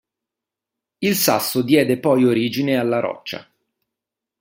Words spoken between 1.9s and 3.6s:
poi origine alla roccia.